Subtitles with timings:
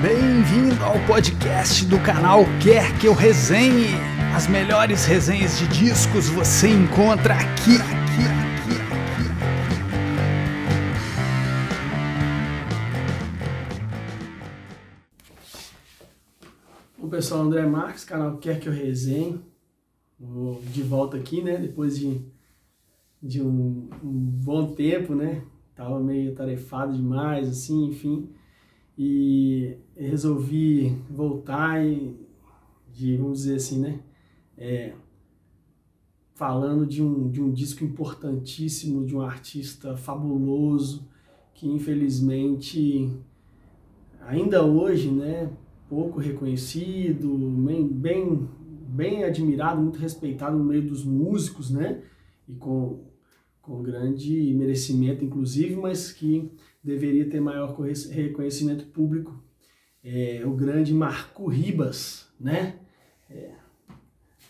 [0.00, 3.96] Bem-vindo ao podcast do canal Quer Que Eu Resenhe.
[4.32, 9.26] As melhores resenhas de discos você encontra aqui, aqui, aqui, aqui.
[16.96, 19.40] O pessoal, André Marques, canal Quer Que Eu Resenhe.
[20.16, 21.56] Vou de volta aqui, né?
[21.56, 22.20] Depois de,
[23.20, 24.12] de um, um
[24.44, 25.42] bom tempo, né?
[25.74, 28.37] Tava meio tarefado demais, assim, enfim
[28.98, 32.16] e resolvi voltar e
[32.92, 34.00] de, vamos dizer assim, né,
[34.56, 34.92] é,
[36.34, 41.08] falando de um, de um disco importantíssimo, de um artista fabuloso,
[41.54, 43.08] que infelizmente
[44.20, 45.48] ainda hoje, né,
[45.88, 48.48] pouco reconhecido, bem, bem,
[48.88, 52.02] bem admirado, muito respeitado no meio dos músicos, né,
[52.48, 53.04] e com,
[53.62, 56.50] com grande merecimento, inclusive, mas que
[56.82, 57.76] deveria ter maior
[58.10, 59.42] reconhecimento público.
[60.02, 62.76] É, o grande Marco Ribas, né?
[63.28, 63.52] É,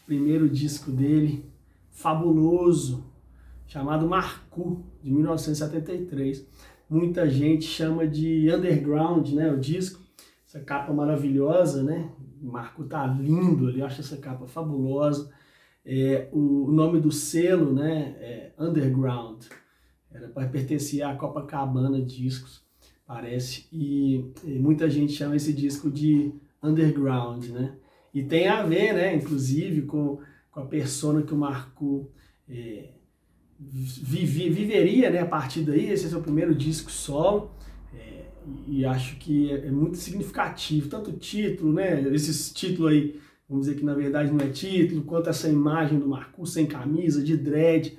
[0.07, 1.45] primeiro disco dele,
[1.91, 3.05] fabuloso,
[3.67, 6.47] chamado Marco, de 1973.
[6.89, 9.53] Muita gente chama de Underground, né?
[9.53, 10.01] O disco,
[10.47, 12.11] essa capa maravilhosa, né?
[12.41, 15.31] Marco tá lindo ali, eu acho essa capa fabulosa.
[15.85, 18.17] É, o, o nome do selo, né?
[18.21, 19.45] É Underground.
[20.13, 22.63] Era para pertencer à Copacabana Discos,
[23.07, 23.67] parece.
[23.73, 27.75] E, e, muita gente chama esse disco de underground, né?
[28.13, 30.19] E tem a ver, né, inclusive, com,
[30.51, 32.11] com a persona que o Marco
[32.49, 32.89] é,
[33.61, 35.91] vive, viveria né, a partir daí.
[35.91, 37.51] Esse é o seu primeiro disco solo.
[37.95, 38.25] É,
[38.67, 42.01] e acho que é, é, muito significativo, tanto o título, né?
[42.15, 46.09] Esses títulos aí, vamos dizer que na verdade não é título, quanto essa imagem do
[46.09, 47.99] Marco sem camisa, de dread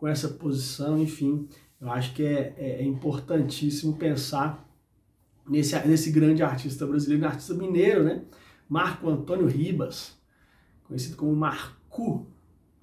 [0.00, 1.46] com essa posição, enfim,
[1.78, 4.66] eu acho que é, é, é importantíssimo pensar
[5.46, 8.24] nesse, nesse grande artista brasileiro, artista mineiro, né?
[8.66, 10.18] Marco Antônio Ribas,
[10.84, 12.26] conhecido como Marco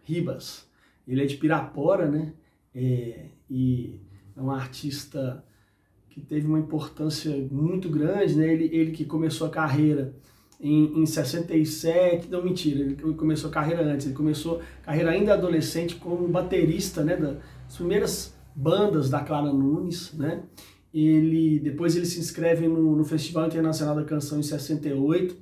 [0.03, 0.69] Ribas.
[1.07, 2.33] Ele é de Pirapora, né?
[2.75, 3.99] É, e
[4.36, 5.43] é um artista
[6.11, 8.53] que teve uma importância muito grande, né?
[8.53, 10.15] Ele, ele que começou a carreira
[10.59, 15.33] em, em 67, não mentira, ele começou a carreira antes, ele começou a carreira ainda
[15.33, 20.43] adolescente como baterista, né, das primeiras bandas da Clara Nunes, né,
[20.91, 25.37] ele, depois ele se inscreve no, no Festival Internacional da Canção em 68,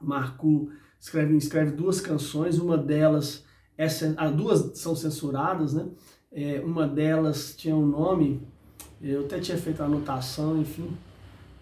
[0.00, 3.44] Marco escreve, escreve duas canções, uma delas,
[3.78, 5.86] é, ah, duas são censuradas, né,
[6.32, 8.42] é, uma delas tinha um nome,
[9.00, 10.90] eu até tinha feito a anotação, enfim,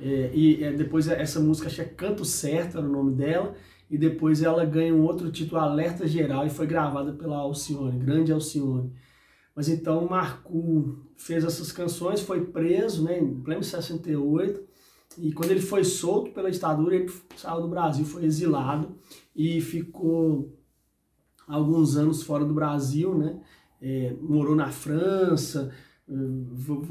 [0.01, 3.55] é, e é, depois essa música, acho que é Canto Certo, era o nome dela,
[3.91, 8.33] e depois ela ganha um outro título, Alerta Geral, e foi gravada pela Alcione, grande
[8.33, 8.93] Alcione.
[9.55, 14.65] Mas então Marco fez essas canções, foi preso né, em pleno 68,
[15.19, 18.97] e quando ele foi solto pela ditadura, ele saiu do Brasil, foi exilado
[19.35, 20.53] e ficou
[21.47, 23.41] alguns anos fora do Brasil, né?
[23.81, 25.71] É, morou na França,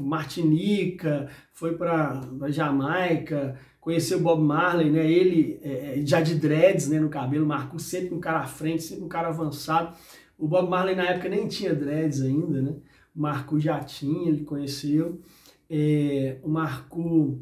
[0.00, 5.08] Martinica, foi para Jamaica, conheceu Bob Marley, né?
[5.10, 8.82] Ele é, é, já de dreads né, no cabelo, marcou sempre um cara à frente,
[8.82, 9.94] sempre um cara avançado.
[10.38, 12.74] O Bob Marley na época nem tinha dreads ainda, né?
[13.14, 15.20] O Marco já tinha, ele conheceu.
[15.70, 17.38] É, o Marco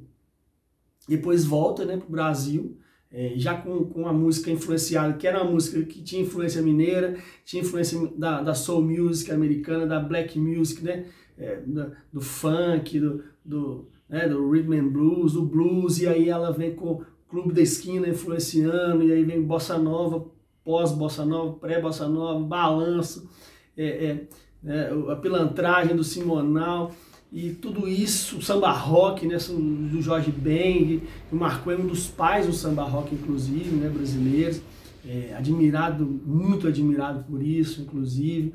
[1.08, 2.76] depois volta né, para o Brasil,
[3.10, 7.16] é, já com, com a música influenciada, que era uma música que tinha influência mineira,
[7.44, 11.06] tinha influência da, da soul music americana, da black music, né?
[11.42, 16.28] É, do, do, funk, do, do, né, do rhythm and blues, do blues, e aí
[16.28, 20.24] ela vem com o Clube da Esquina influenciando, e aí vem bossa nova,
[20.64, 23.28] pós-bossa nova, pré-bossa nova, balanço,
[23.76, 24.26] é, é,
[24.64, 26.92] é, a pilantragem do Simonal,
[27.32, 32.46] e tudo isso, samba rock, né, do Jorge Ben, que marcou é um dos pais
[32.46, 34.60] do samba rock, inclusive, né, brasileiros,
[35.04, 38.52] é, admirado, muito admirado por isso, inclusive.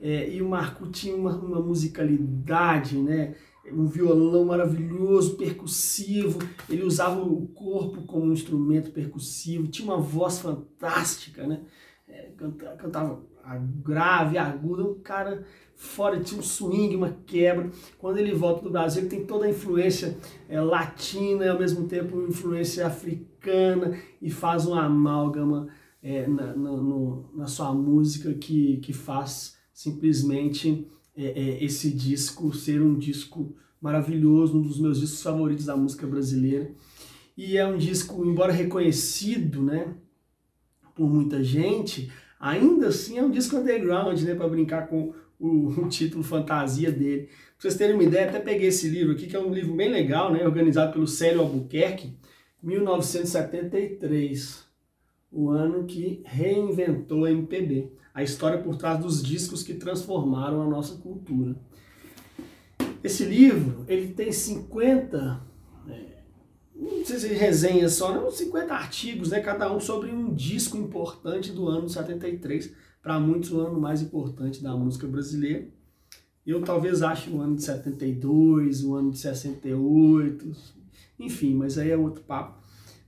[0.00, 3.34] É, e o Marco tinha uma, uma musicalidade, né?
[3.72, 6.38] um violão maravilhoso, percussivo,
[6.68, 11.60] ele usava o corpo como um instrumento percussivo, tinha uma voz fantástica, né?
[12.08, 13.22] É, cantava, cantava
[13.82, 15.44] grave, aguda, um cara
[15.74, 17.70] fora, tinha um swing, uma quebra.
[17.98, 20.16] Quando ele volta do Brasil, ele tem toda a influência
[20.48, 25.68] é, latina e ao mesmo tempo influência africana e faz uma amálgama
[26.02, 32.52] é, na, na, no, na sua música que, que faz simplesmente é, é, esse disco
[32.52, 36.72] ser um disco maravilhoso, um dos meus discos favoritos da música brasileira.
[37.36, 39.94] E é um disco, embora reconhecido, né,
[40.96, 42.10] por muita gente,
[42.40, 47.26] ainda assim é um disco underground, né, para brincar com o, o, título fantasia dele.
[47.26, 49.92] Pra vocês terem uma ideia, até peguei esse livro aqui, que é um livro bem
[49.92, 52.16] legal, né, organizado pelo Célio Albuquerque,
[52.60, 54.67] 1973,
[55.30, 60.66] o ano que reinventou a MPB, a história por trás dos discos que transformaram a
[60.66, 61.56] nossa cultura.
[63.02, 65.40] Esse livro, ele tem 50,
[65.88, 66.22] é,
[66.74, 71.52] não sei se resenhas só, não, 50 artigos, né, cada um sobre um disco importante
[71.52, 75.68] do ano 73, para muitos o ano mais importante da música brasileira.
[76.44, 80.50] Eu talvez ache o ano de 72, o ano de 68,
[81.20, 82.58] enfim, mas aí é outro papo.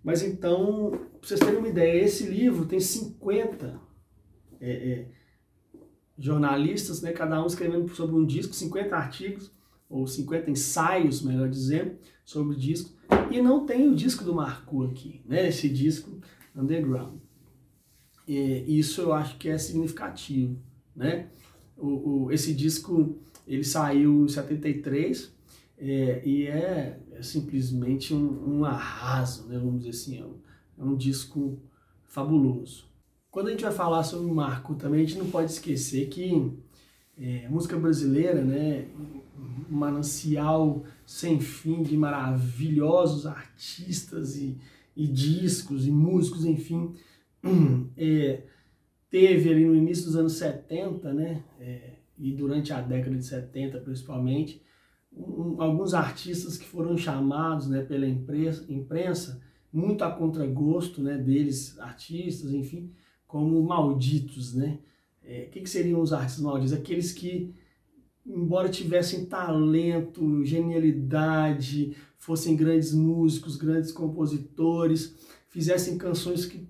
[0.02, 3.80] Mas então, para vocês terem uma ideia, esse livro tem 50
[4.60, 5.08] é, é,
[6.18, 9.52] jornalistas, né, cada um escrevendo sobre um disco, 50 artigos,
[9.88, 12.96] ou 50 ensaios, melhor dizendo, sobre o disco.
[13.30, 16.18] E não tem o disco do Marco aqui, né, esse disco
[16.54, 17.18] underground.
[18.26, 20.56] E isso eu acho que é significativo,
[20.94, 21.28] né?
[21.76, 25.34] O, o, esse disco ele saiu em 73
[25.80, 29.58] é, e é, é simplesmente um, um, arraso, né?
[29.58, 30.34] vamos dizer assim, é um,
[30.78, 31.58] é um disco
[32.04, 32.84] fabuloso.
[33.30, 36.52] Quando a gente vai falar sobre o Marco também, a gente não pode esquecer que
[37.16, 38.88] é, música brasileira, né,
[39.70, 44.58] um manancial sem fim de maravilhosos artistas e,
[44.96, 46.94] e discos e músicos, enfim,
[47.96, 48.42] é,
[49.08, 53.78] teve ali no início dos anos 70, né, é, e durante a década de 70
[53.78, 54.60] principalmente,
[55.12, 59.40] um, alguns artistas que foram chamados né, pela imprensa, imprensa,
[59.72, 62.92] muito a contragosto né, deles, artistas, enfim,
[63.26, 64.80] como malditos, né?
[65.22, 66.72] É, o que, que seriam os artistas malditos?
[66.72, 67.54] Aqueles que,
[68.26, 75.14] embora tivessem talento, genialidade, fossem grandes músicos, grandes compositores,
[75.48, 76.66] fizessem canções que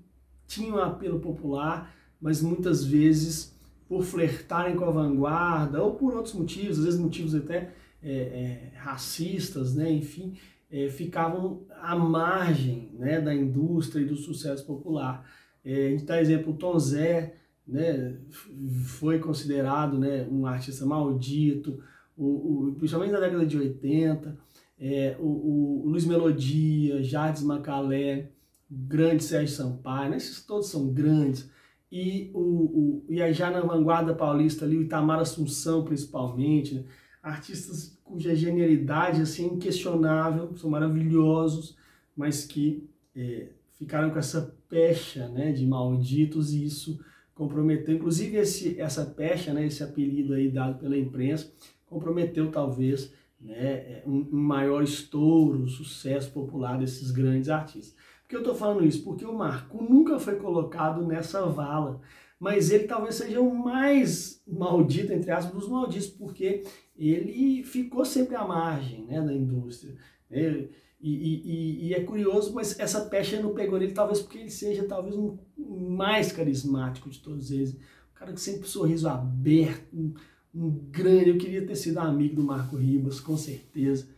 [0.47, 3.55] tinham apelo popular, mas muitas vezes
[3.89, 8.73] por flertarem com a vanguarda ou por outros motivos, às vezes motivos até é, é,
[8.77, 10.37] racistas, né, enfim,
[10.71, 15.29] é, ficavam à margem né, da indústria e do sucesso popular.
[15.65, 17.35] É, a gente dá exemplo, o Tom Zé
[17.67, 18.17] né,
[18.85, 21.83] foi considerado né, um artista maldito,
[22.17, 24.37] o, o, principalmente na década de 80,
[24.79, 28.31] é, o, o, Luiz Melodia, Jardim Macalé,
[28.71, 31.51] grande Sérgio Sampaio, né, esses todos são grandes,
[31.91, 36.85] e, o, o, e aí já na vanguarda paulista ali, o Itamar Assunção principalmente, né?
[37.23, 41.77] Artistas cuja genialidade assim, é inquestionável, são maravilhosos,
[42.17, 46.99] mas que é, ficaram com essa pecha né, de malditos e isso
[47.35, 51.51] comprometeu, inclusive esse, essa pecha, né, esse apelido aí dado pela imprensa,
[51.87, 57.95] comprometeu talvez né, é, um, um maior estouro, sucesso popular desses grandes artistas.
[58.23, 59.03] Por que eu estou falando isso?
[59.03, 62.01] Porque o Marco nunca foi colocado nessa vala,
[62.41, 66.65] mas ele talvez seja o mais maldito, entre aspas, dos malditos, porque
[66.97, 69.95] ele ficou sempre à margem né, da indústria.
[70.31, 70.69] Né?
[70.99, 74.85] E, e, e, é curioso, mas essa pecha não pegou nele, talvez porque ele seja
[74.85, 77.75] talvez um mais carismático de todos eles.
[77.75, 80.15] Um cara que sempre sorriso aberto, um,
[80.55, 81.31] um grande.
[81.31, 84.09] Eu queria ter sido amigo do Marco Ribas, com certeza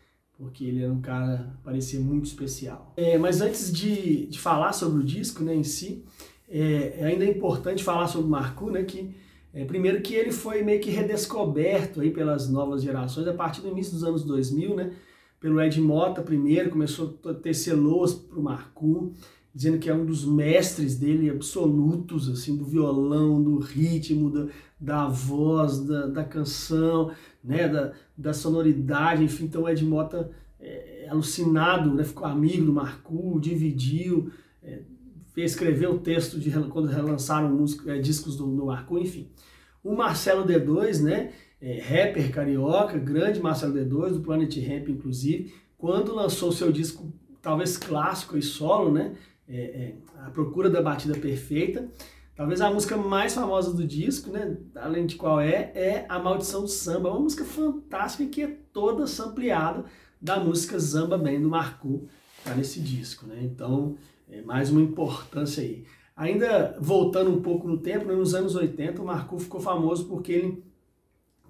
[0.43, 2.93] porque ele era um cara, parecia muito especial.
[2.97, 6.05] É, mas antes de, de falar sobre o disco né, em si,
[6.53, 9.15] é, é ainda é importante falar sobre o Marco, né, que
[9.55, 13.69] é, primeiro que ele foi meio que redescoberto aí pelas novas gerações a partir do
[13.69, 14.93] início dos anos 2000, né,
[15.41, 19.13] pelo Ed Mota primeiro, começou a tecer loas para o Marco,
[19.55, 24.47] dizendo que é um dos mestres dele absolutos, assim, do violão, do ritmo, da,
[24.79, 27.11] da voz, da, da canção,
[27.43, 30.31] né, da, da sonoridade, enfim, então o Ed Mota
[30.61, 34.31] é, é alucinado, né, ficou amigo do Marcu, dividiu,
[34.63, 34.81] é,
[35.33, 39.31] fez escrever o texto de quando relançaram é, discos do, do Marcu, enfim.
[39.83, 46.15] O Marcelo D2, né, é, rapper carioca, grande Marcelo D2, do Planet Ramp, inclusive, quando
[46.15, 49.15] lançou seu disco, talvez clássico e solo, né,
[49.49, 51.89] é, é, A Procura da Batida Perfeita,
[52.35, 56.63] Talvez a música mais famosa do disco, né, além de qual é, é A Maldição
[56.63, 57.11] do Samba.
[57.11, 59.85] Uma música fantástica que é toda sampleada
[60.21, 62.09] da música Zamba Bem do Marco,
[62.43, 63.41] tá nesse disco, né?
[63.43, 63.97] Então,
[64.33, 65.85] é mais uma importância aí.
[66.17, 70.33] Ainda voltando um pouco no tempo, né, nos anos 80, o Marco ficou famoso porque
[70.33, 70.65] ele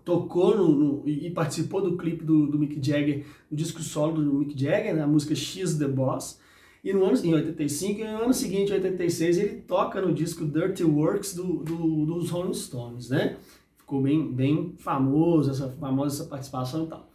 [0.04, 4.32] tocou no, no, e participou do clipe do, do Mick Jagger, do disco solo do
[4.34, 6.40] Mick Jagger, né, a música X The Boss.
[6.82, 10.44] E no ano, em 85, e no ano seguinte, em 86, ele toca no disco
[10.44, 13.36] Dirty Works do, do, dos Rolling Stones, né?
[13.78, 17.11] Ficou bem, bem famoso, essa famosa essa participação e tal.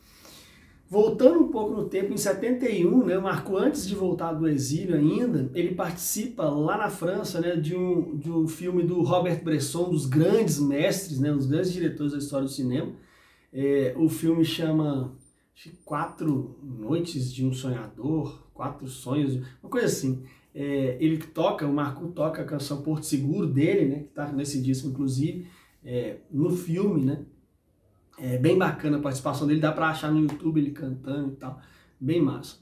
[0.89, 5.51] Voltando um pouco no tempo, em 71, né, Marco antes de voltar do exílio ainda,
[5.53, 10.05] ele participa lá na França né, de, um, de um filme do Robert Bresson, dos
[10.05, 12.93] grandes mestres, né, um dos grandes diretores da história do cinema.
[13.51, 15.13] É, o filme chama
[15.83, 20.23] quatro noites de um sonhador, quatro sonhos, uma coisa assim.
[20.55, 24.61] É, ele toca, o Marco toca a canção Porto Seguro dele, né, que está nesse
[24.61, 25.47] disco, inclusive,
[25.83, 27.25] é, no filme, né?
[28.19, 31.59] É bem bacana a participação dele, dá para achar no YouTube ele cantando e tal,
[31.99, 32.57] bem massa.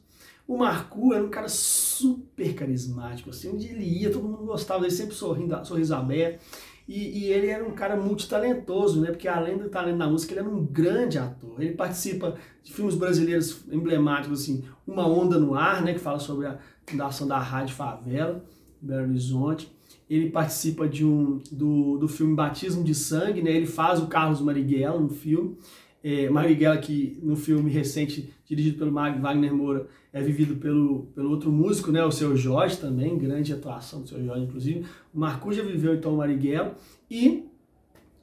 [0.48, 4.92] O Marco era um cara super carismático, assim, onde ele ia, todo mundo gostava dele,
[4.92, 6.40] sempre sorrindo, sorriso aberto.
[6.88, 9.08] E, e, ele era um cara multitalentoso, né?
[9.08, 11.60] Porque além do talento na música, ele era um grande ator.
[11.60, 15.94] Ele participa de filmes brasileiros emblemáticos, assim, Uma Onda no Ar, né?
[15.94, 18.46] Que fala sobre a fundação da Rádio Favela,
[18.80, 19.75] Belo Horizonte.
[20.10, 23.52] Ele participa de um, do, do filme Batismo de Sangue, né?
[23.52, 25.58] Ele faz o Carlos Marighella no filme.
[26.04, 31.52] É, Marighella, que no filme recente, dirigido pelo Wagner Moura, é vivido pelo, pelo outro
[31.52, 32.04] músico, né?
[32.06, 34.86] O seu Jorge também, grande atuação do seu Jorge, inclusive.
[35.14, 36.76] O Marcu já viveu então o Marighella.
[37.10, 37.46] E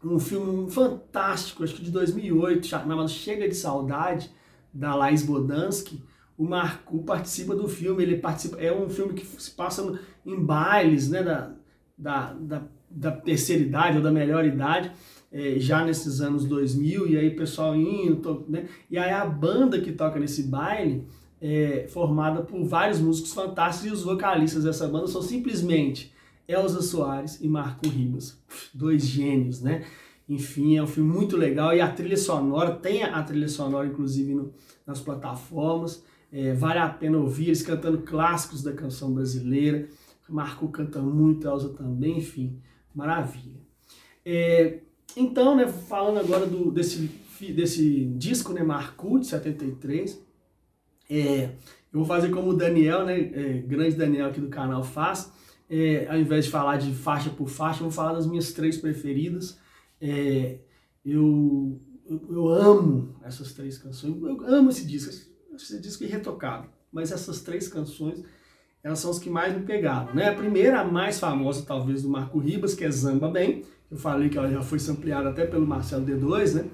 [0.04, 4.30] um filme fantástico, acho que de 2008, chamado Chega de Saudade,
[4.72, 6.02] da Laís Bodansky,
[6.36, 11.08] o Marco participa do filme, ele participa, é um filme que se passa em bailes,
[11.10, 11.54] né, da,
[12.02, 14.90] da, da, da terceira idade ou da melhor idade,
[15.30, 19.80] é, já nesses anos 2000, e aí o pessoal indo, né, e aí a banda
[19.80, 21.06] que toca nesse baile
[21.40, 26.12] é formada por vários músicos fantásticos, e os vocalistas dessa banda são simplesmente
[26.46, 28.38] Elza Soares e Marco Ribas,
[28.74, 29.84] dois gênios, né?
[30.28, 34.34] Enfim, é um filme muito legal, e a trilha sonora, tem a trilha sonora inclusive
[34.34, 34.52] no,
[34.86, 39.86] nas plataformas, é, vale a pena ouvir eles cantando clássicos da canção brasileira.
[40.28, 42.60] Marco canta muito, Elza também, enfim,
[42.94, 43.60] maravilha.
[44.24, 44.80] É,
[45.16, 47.10] então, né, falando agora do, desse,
[47.54, 50.20] desse disco, né, Marco, de 73,
[51.10, 51.44] é,
[51.92, 55.32] eu vou fazer como o Daniel, né, é, grande Daniel aqui do canal faz,
[55.68, 58.76] é, ao invés de falar de faixa por faixa, eu vou falar das minhas três
[58.76, 59.58] preferidas.
[59.98, 60.58] É,
[61.02, 65.10] eu, eu, eu, amo essas três canções, eu amo esse disco,
[65.54, 66.68] esse disco é irretocável.
[66.92, 68.22] Mas essas três canções,
[68.82, 70.12] elas são as que mais me pegaram.
[70.14, 70.28] Né?
[70.28, 73.62] A primeira, a mais famosa talvez do Marco Ribas, que é Zamba Bem.
[73.90, 76.64] Eu falei que ela já foi sampleada até pelo Marcelo D2, né?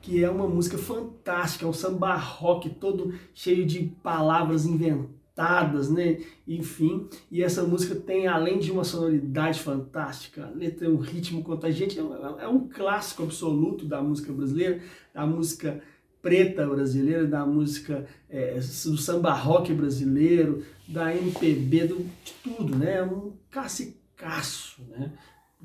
[0.00, 6.18] Que é uma música fantástica, é um samba rock todo cheio de palavras inventadas, né?
[6.48, 11.98] Enfim, e essa música tem, além de uma sonoridade fantástica, letra é um ritmo contagiante,
[11.98, 14.80] é um clássico absoluto da música brasileira,
[15.12, 15.82] da música
[16.22, 22.98] preta brasileira, da música é, do samba rock brasileiro, da MPB, do, de tudo, né?
[22.98, 25.12] É um cacicaço, né?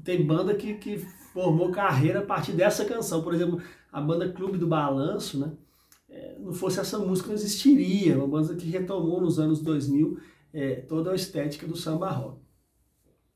[0.03, 0.97] Tem banda que, que
[1.31, 3.21] formou carreira a partir dessa canção.
[3.21, 3.61] Por exemplo,
[3.91, 5.51] a banda Clube do Balanço, né?
[6.09, 8.17] É, não fosse essa música, não existiria.
[8.17, 10.19] Uma banda que retomou nos anos 2000
[10.51, 12.39] é, toda a estética do samba rock.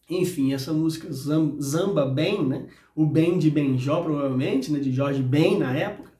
[0.09, 2.67] Enfim, essa música Zamba Bem, né?
[2.95, 4.79] O Bem de Benjó, provavelmente, né?
[4.79, 6.10] De Jorge Ben na época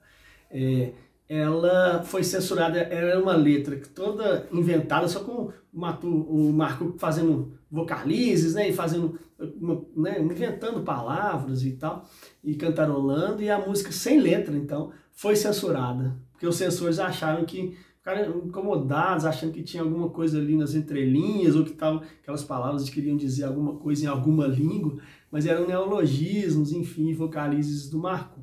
[0.51, 0.93] é,
[1.27, 8.67] ela foi censurada, era uma letra toda inventada, só com o Marco fazendo vocalizes, né,
[8.69, 12.05] e fazendo, uma, né, inventando palavras e tal,
[12.43, 17.77] e cantarolando, e a música sem letra, então, foi censurada, porque os censores acharam que
[17.95, 22.89] ficaram incomodados, achando que tinha alguma coisa ali nas entrelinhas, ou que tava, aquelas palavras
[22.89, 24.97] queriam dizer alguma coisa em alguma língua,
[25.31, 28.41] mas eram neologismos, enfim, vocalizes do Marco.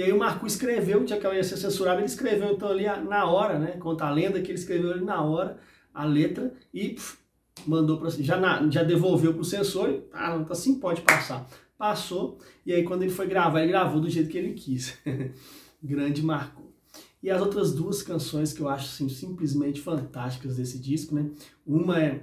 [0.00, 2.86] E aí o Marco escreveu, tinha que ela ia ser censurada, ele escreveu então ali
[3.06, 3.72] na hora, né?
[3.72, 5.58] Conta a lenda que ele escreveu ali na hora
[5.92, 6.96] a letra e
[7.66, 10.04] mandou para já já devolveu para o censor.
[10.10, 11.46] Ah, não tá assim, pode passar.
[11.76, 14.96] Passou e aí quando ele foi gravar, ele gravou do jeito que ele quis.
[15.84, 16.62] Grande Marco.
[17.22, 21.28] E as outras duas canções que eu acho assim, simplesmente fantásticas desse disco, né?
[21.66, 22.22] Uma é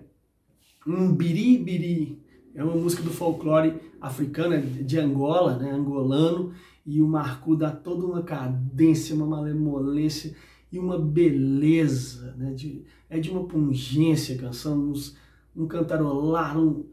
[0.87, 2.17] um Biri
[2.55, 5.69] é uma música do folclore africano, de Angola, né?
[5.69, 6.55] Angolano
[6.87, 10.33] e o Marco dá toda uma cadência, uma malemolência
[10.71, 12.53] e uma beleza, né?
[12.53, 15.17] De, é de uma pungência a canção, uns,
[15.53, 16.85] um cantarolar, um,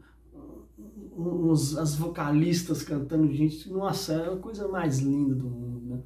[1.17, 6.01] uns, as vocalistas cantando, gente, nossa, é a coisa mais linda do mundo, né?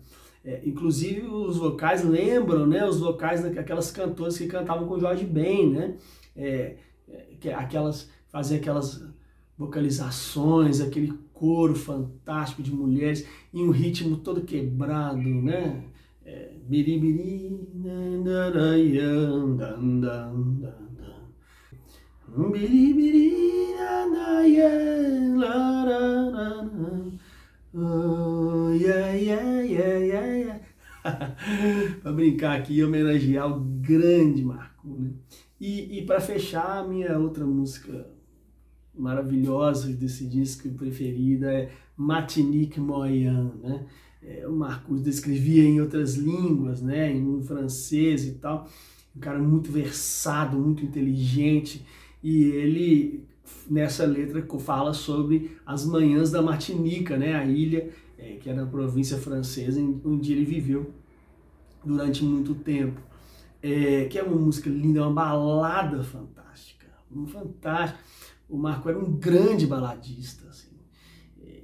[0.46, 5.72] É, inclusive os vocais lembram, né, os vocais daquelas cantoras que cantavam com Jorge Ben,
[5.72, 5.98] né?
[6.36, 6.78] É,
[7.08, 9.04] é, aquelas, fazer aquelas
[9.58, 15.86] vocalizações, aquele coro fantástico de mulheres em um ritmo todo quebrado, né?
[16.26, 16.52] É,
[32.04, 34.90] para brincar aqui e homenagear o grande Marco.
[34.90, 35.12] Né?
[35.60, 38.19] E, e para fechar, a minha outra música
[38.98, 43.86] maravilhosa desse disco preferida é Matinique Moyan, né?
[44.22, 48.68] é, o Marcos descrevia em outras línguas, né, em francês e tal.
[49.16, 51.86] Um cara muito versado, muito inteligente,
[52.22, 53.24] e ele
[53.70, 58.68] nessa letra fala sobre as manhãs da Martinica, né, a ilha é, que era a
[58.68, 60.94] província francesa onde ele viveu
[61.84, 63.02] durante muito tempo.
[63.62, 66.88] É, que é uma música linda, uma balada fantástica,
[67.28, 68.00] fantástica.
[68.50, 70.70] O Marco era um grande baladista, assim.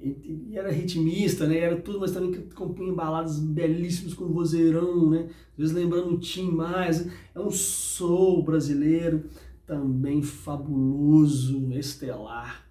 [0.02, 1.58] E, era ritmista, né?
[1.58, 5.28] Era tudo, mas também compunha baladas belíssimas com vozeirão, né?
[5.52, 7.06] Às vezes lembrando o Tim mais.
[7.34, 9.24] É um soul brasileiro
[9.66, 12.64] também fabuloso, estelar.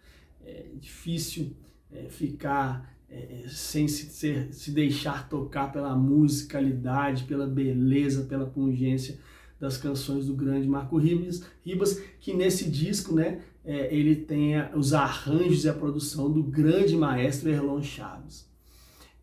[0.45, 1.51] É difícil
[1.91, 8.45] é, ficar é, é, sem se, ser, se deixar tocar pela musicalidade, pela beleza, pela
[8.45, 9.19] pungência
[9.59, 14.93] das canções do grande Marco Ribas, Ribas que nesse disco, né, é, ele tem os
[14.93, 18.47] arranjos e a produção do grande maestro Erlon Chaves.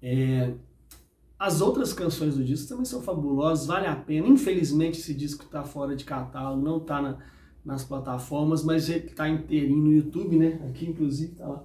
[0.02, 0.52] É,
[1.38, 4.26] as outras canções do disco também são fabulosas, vale a pena.
[4.26, 7.18] Infelizmente esse disco está fora de catálogo, não está na,
[7.64, 10.60] nas plataformas, mas está inteirinho no YouTube, né?
[10.68, 11.64] Aqui inclusive está lá.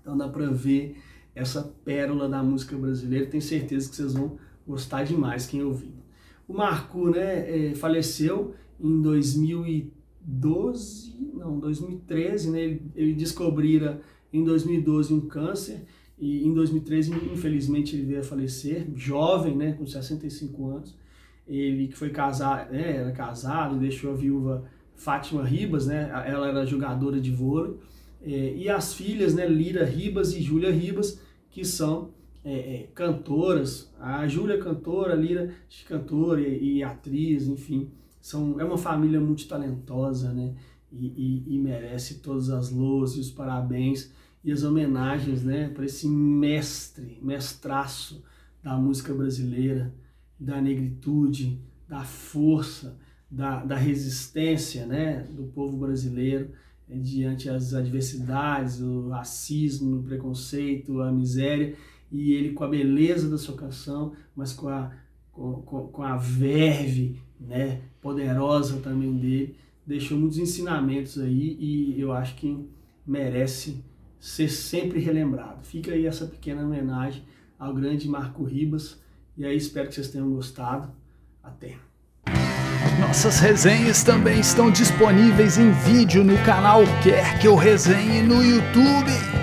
[0.00, 0.96] Então dá para ver
[1.34, 3.26] essa pérola da música brasileira.
[3.26, 5.94] Tenho certeza que vocês vão gostar demais quem ouvir.
[6.46, 9.00] O Marco, né, é, faleceu em
[10.22, 12.62] 2012, não, 2013, né?
[12.62, 14.00] Ele, ele descobrira
[14.32, 15.84] em 2012 um câncer
[16.18, 20.94] e em 2013, infelizmente, ele veio a falecer, jovem, né, com 65 anos.
[21.48, 26.66] Ele que foi casado, né, era casado, deixou a viúva Fátima Ribas, né, ela era
[26.66, 27.74] jogadora de vôlei
[28.22, 32.10] é, e as filhas, né, Lira Ribas e Júlia Ribas, que são
[32.44, 33.92] é, é, cantoras.
[33.98, 35.54] A Júlia cantora, a Lira
[35.86, 37.90] cantora e, e, atriz, enfim.
[38.20, 40.54] São, é uma família muito talentosa, né?
[40.92, 44.10] E, e, e merece todas as loas e os parabéns
[44.42, 45.68] e as homenagens, né?
[45.68, 48.22] Para esse mestre, mestraço
[48.62, 49.94] da música brasileira,
[50.38, 52.98] da negritude, da força,
[53.30, 55.22] da, da resistência, né?
[55.30, 56.50] Do povo brasileiro
[56.98, 61.76] diante as adversidades, o racismo, o preconceito, a miséria,
[62.10, 64.90] e ele com a beleza da sua canção, mas com a,
[65.32, 72.34] com, com a verve né, poderosa também dele, deixou muitos ensinamentos aí e eu acho
[72.36, 72.58] que
[73.06, 73.82] merece
[74.18, 75.64] ser sempre relembrado.
[75.64, 77.22] Fica aí essa pequena homenagem
[77.58, 79.00] ao grande Marco Ribas,
[79.36, 80.90] e aí espero que vocês tenham gostado.
[81.42, 81.76] Até!
[83.00, 89.39] Nossas resenhas também estão disponíveis em vídeo no canal Quer Que Eu Resenhe no YouTube.